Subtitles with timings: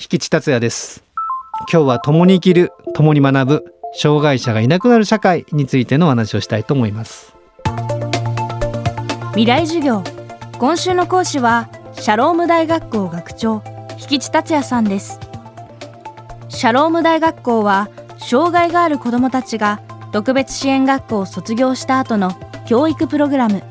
[0.00, 1.02] 引地達也です。
[1.72, 7.34] 今日は共に生きる共に学ぶ障害者がいなくなる社会についてのお話をしたいと思います。
[9.30, 10.04] 未来授業
[10.58, 13.60] 今週の講師はシャローム大学校学長
[14.08, 15.18] 引地達也さんです。
[16.48, 17.88] シャローム大学校は
[18.18, 19.80] 障害がある子どもたちが
[20.12, 22.30] 特別支援学校を卒業した後の
[22.68, 23.64] 教育プログラム。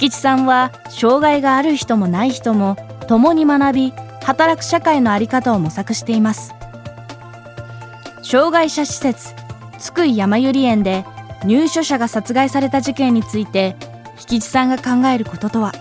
[0.00, 2.76] 引地さんは障害がある人もない人も
[3.08, 3.92] 共に学び
[4.24, 6.54] 働く社会の在り方を模索しています。
[8.22, 9.34] 障害者施設
[9.78, 11.04] 津久井やまゆり園で
[11.44, 13.76] 入所者が殺害された事件について
[14.30, 15.72] 引地さんが考えることとは。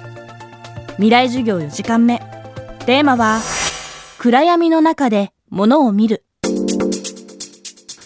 [0.95, 2.19] 未来授業4時間目。
[2.85, 3.39] テーマは
[4.19, 6.25] 暗闇の中で物を見る。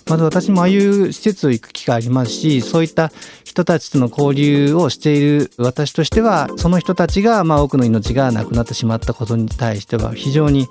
[0.07, 3.11] まず私もああいう施設を行く機会ありますしそういった
[3.57, 10.67] 人たちとの交流をしている私としてはその人たちがまあ多くの命がなくなってしまったことに対しては非常に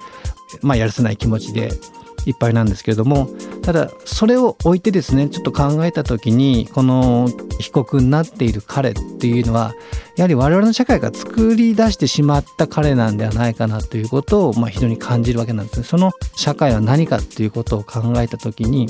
[0.63, 1.71] まあやるせない気持ちで
[2.27, 3.29] いっぱいなんですけれども
[3.63, 9.75] ただそれを置いてですねちょっと考えた時にこの被告になっている彼っていうのは
[10.17, 15.85] やはり我々の社会が作り出してしまった彼なんではないかなということをまあ非常に感じるわけなんですね。
[15.85, 18.89] その社会は何かっていうことを考えた時に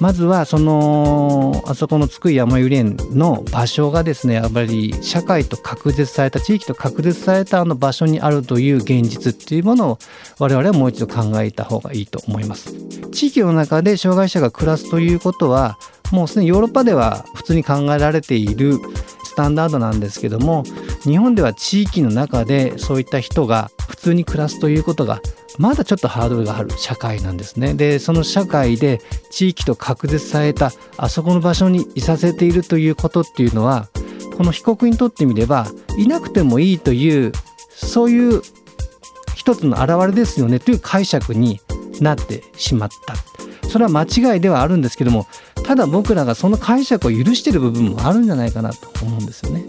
[0.00, 9.98] まずはそのあそこの津久井やまゆり園の場所がですねやっぱり社会と隔絶された地域と隔絶されたあの場所にあるという現実っていうものを
[10.38, 12.74] 我々はもう一度考えた方がいいと思います。
[13.12, 15.78] 地域の中で障害者が暮らすということは
[16.10, 18.78] もうすでにヨーロッパでは普通に考えられている
[19.24, 20.64] スタンダードなんですけども
[21.02, 25.20] 日本では地域の中でそういった人が普通に暮らすということが
[25.58, 27.74] まだちょっとハードルがある社会なんですね。
[27.74, 33.88] でその社会で地域と隔絶されたあそこの場所にいさせているということっていうのは
[34.36, 37.32] この被告にとってみればいなくてもいいという
[37.70, 38.42] そういう
[39.34, 41.60] 一つの表れですよねという解釈に
[42.00, 44.02] なってしまったそれは間
[44.34, 45.26] 違いではあるんですけども
[45.64, 49.64] ただ僕らがその解釈を許してる部分もあるんじゃないかなと思うんですよね。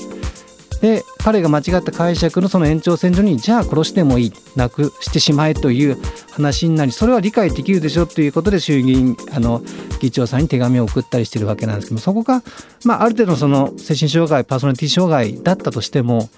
[0.82, 5.98] で彼が間違った解釈のその延長線上にじゃあ殺してもいいなくしてしまえという
[6.32, 9.62] 話になりそれは理解できるでしょということで衆議院あの
[10.00, 12.44] 議長さんに手紙を送ったりしてるわけなんですけどそこが、
[12.84, 16.30] まあ、ある程度その精神障害パーソナリティ障害だったとしても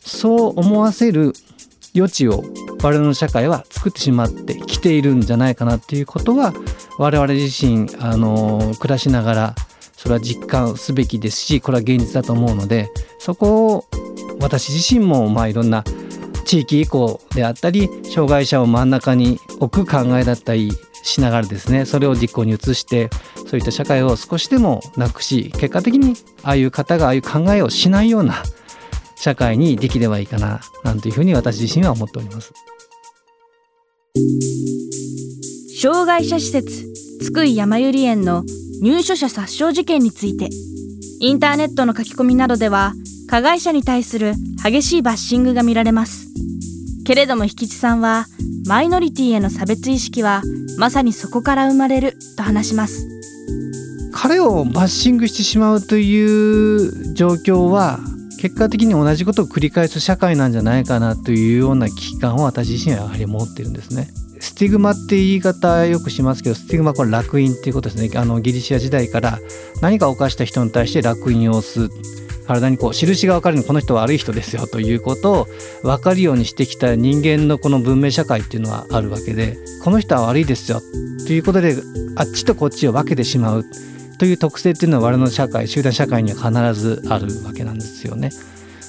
[0.00, 1.32] そう思わせる
[1.96, 2.44] 余地を
[2.82, 6.52] 我々の社会は作ってしまってきているんじゃないかなっていうことは
[6.98, 9.54] 我々自身あの暮らしながら
[9.96, 13.85] それは実感すべきですしこれは現実だと思うのでそこを
[14.40, 15.84] 私自身もまあいろんな
[16.44, 20.70] 地域移行であったり障害者を真ん中に置く考えだったり
[21.02, 23.10] しながらですねそれを実行に移して
[23.46, 28.42] そういった社会を少しでもなくし結果的にああいう方がああいう考えをしないような
[29.16, 32.52] 社会にできればいいかななんていうふうに私自身は思っております。
[35.80, 36.68] 障害者施設
[37.20, 38.44] 津久井やまゆり園の
[38.80, 40.48] 入所者殺傷事件について。
[41.18, 42.92] インターネットの書き込みなどでは
[43.28, 46.28] 加害者に対する激しいバッシングが見られます
[47.04, 48.26] けれども引地さんは
[48.66, 50.42] マイノリティへの差別意識は
[50.78, 53.06] まさにそこから生まれると話します
[54.12, 58.00] 彼をバッシングしてしまうという状況は
[58.38, 64.08] 結果的に同じことを繰り返す社会なんじゃないかなというような危機感を私自身はやはり持ってるんですね。
[64.56, 69.38] スティグマって言い方よくしますけどスティグマはこれ烙印っていうことですねあのギリシア時代から
[69.82, 71.90] 何か犯した人に対して烙印を押す
[72.46, 75.46] 体にこう印が分かるようにこの人は悪い人ですよということを
[75.82, 80.80] 分かるようにしてきた人間のこの文明社会っていうのはあるわけでこの人は悪いですよ
[81.26, 81.74] ということで
[82.16, 83.64] あっちとこっちを分けてしまう
[84.18, 88.30] という特性っていうのは我々の社会集団社会には必ずあるわけなんですよね。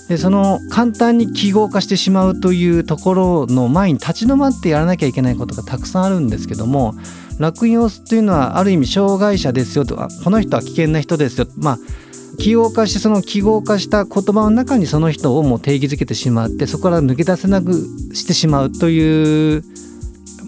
[0.08, 6.94] でその簡単に記号化してしまうというところの前に立ち止まってやらなきゃいけないことがたくさんあるんですけども
[7.40, 9.96] 落印をすというのはある意味障害者ですよと。
[9.96, 11.80] かこの人は危険な人ですよまあ
[12.40, 17.74] 記号化してその記号化した言葉の中にその人をもう定義づけてしまってそこから抜け出せなく
[18.14, 19.64] してしまうという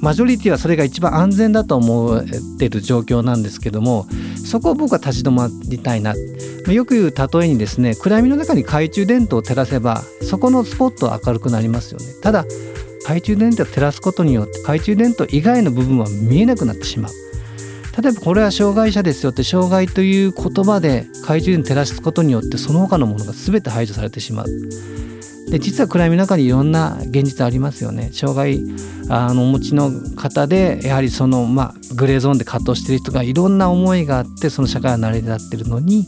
[0.02, 2.24] マジョリティはそれが一番安全だと思っ
[2.58, 4.06] てる状況なんですけども
[4.46, 6.14] そこを僕は立ち止まりたいな。
[6.74, 12.06] よく言う例えにですね暗闇の中に懐中電灯を照らせばそこのスポットは明るくなりますよね。
[12.22, 12.46] ただ
[13.02, 17.12] 懐中電灯を照らすことによって懐中電灯以外の部分は見えなくなってしまう。
[18.02, 24.48] 例えばこれは障害者ですよって障害という言葉で懐中電灯を照らすことによってその他のものが全て排除されてしまう。
[25.50, 28.12] で実は暗闇の中にいろんな現実ありますよね。
[28.14, 28.62] 障害
[29.10, 36.08] あのお持ちの方でやはりその、まあ、グレーゾーンで葛藤している人がいろんな思いがあってその社会は成り立ってるのに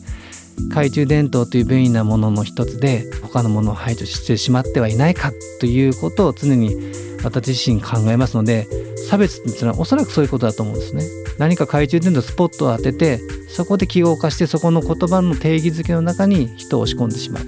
[0.69, 6.75] 懐中電灯という便利なものの一つで他のものを排除してしまってはいないかということを常に
[7.23, 8.67] 私自身考えますので
[9.09, 11.03] 差別っていうのはおそらくそういうことだと思うんですね。
[11.37, 13.19] 何か懐中電灯スポットを当てて
[13.49, 17.45] そこで記号化してそこの言葉の定義づけの中に人を押し込んでしまう。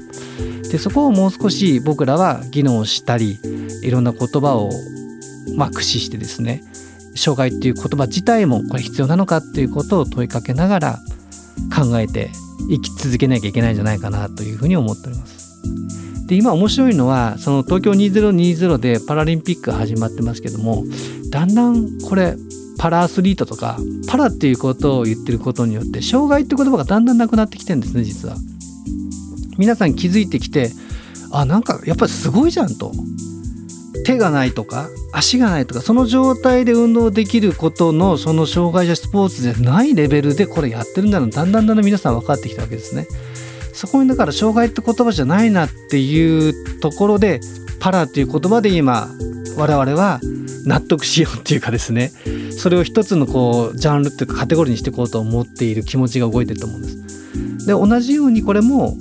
[0.69, 3.39] でそこをもう少し僕らは技能したり
[3.83, 4.71] いろんな言葉を
[5.55, 6.63] まあ駆使してですね
[7.15, 10.99] 障害っていう言葉自体もこれ必要なのかっていうことを問いかけながら
[11.75, 12.31] 考えて
[12.69, 15.43] 生き続けなきゃいけないんじゃないかなというふうに思っております。
[16.27, 20.83] で今面白いのはその東京2020でパラリンピックが始まってますけども
[21.29, 22.35] だんだんこれ
[22.77, 23.77] パラアスリートとか
[24.07, 28.35] パラっていうことを言ってることによって障害って言葉がだんだんなくなってきてるんですね実は。
[29.57, 30.71] 皆さん気づいてきて
[31.31, 32.91] あなんかやっぱりすごいじゃんと
[34.03, 43.07] 手がないとか足がないとかその状態で運動できることのその障害者スポーツじゃないレベルでこれやってるんだろうだんだんだんだん皆さん分かってきたわけですね。
[43.73, 47.39] そこにだから障害って言葉じゃないなっていうところで
[47.79, 49.09] パラっていう言葉で今
[49.57, 50.19] 我々は
[50.65, 52.11] 納得しようっていうかですね
[52.51, 57.67] それを一つのこうジャンルっていうかカテゴリーにしていこうと思っている気持ちが動いてると思うんです。
[57.67, 58.95] で同じようにこれも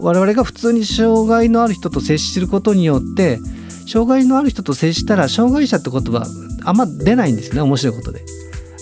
[0.00, 3.38] 我々が普通に障害のある人と接することによって
[3.86, 6.26] 障害のある人と接したら障害者って言葉
[6.64, 7.60] あんま出ないんですね。
[7.60, 8.22] 面白いことで。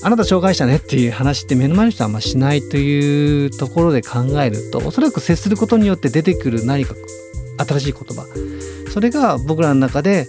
[0.04, 6.94] あなた障害者ねっていう話って目の前の人はあんましないというところで考えるとおそらく接することによって出てくる何か
[7.58, 8.26] 新しい言葉
[8.93, 10.26] それが僕らの中で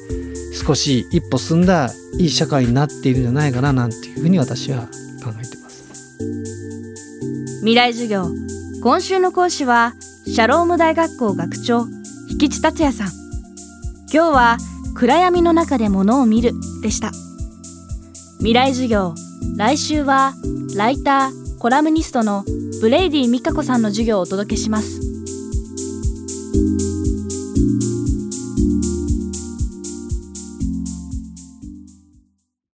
[0.53, 1.89] 少し一歩進んだ
[2.19, 4.83] いい社会になっているんじゃないかななんていうふうに私は
[5.23, 5.83] 考えてます。
[7.59, 8.27] 未来授業。
[8.83, 11.87] 今週の講師はシャローム大学校学長
[12.29, 13.22] 引地達也さん。
[14.13, 14.57] 今日は
[14.93, 16.51] 暗闇の中で物を見る
[16.83, 17.09] でした。
[18.37, 19.15] 未来授業。
[19.57, 20.35] 来週は
[20.75, 22.45] ライターコラムニストの
[22.79, 25.02] ブレイディ美香子さんの授業をお届けします。